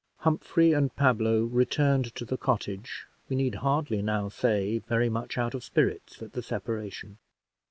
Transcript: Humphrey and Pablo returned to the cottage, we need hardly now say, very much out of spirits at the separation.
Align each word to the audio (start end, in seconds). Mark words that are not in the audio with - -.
Humphrey 0.21 0.73
and 0.73 0.95
Pablo 0.95 1.43
returned 1.43 2.15
to 2.15 2.25
the 2.25 2.35
cottage, 2.35 3.05
we 3.29 3.35
need 3.35 3.53
hardly 3.61 4.01
now 4.01 4.29
say, 4.29 4.79
very 4.79 5.09
much 5.09 5.37
out 5.37 5.53
of 5.53 5.63
spirits 5.63 6.23
at 6.23 6.33
the 6.33 6.41
separation. 6.41 7.19